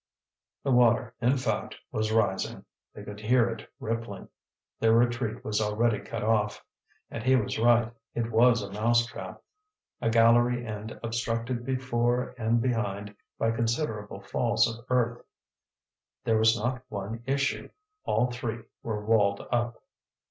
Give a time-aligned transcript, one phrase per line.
[0.63, 4.29] The water, in fact, was rising; they could hear it rippling.
[4.79, 6.65] Their retreat was already cut off.
[7.11, 9.43] And he was right; it was a mousetrap,
[10.01, 15.23] a gallery end obstructed before and behind by considerable falls of earth.
[16.23, 17.69] There was not one issue;
[18.03, 19.83] all three were walled up.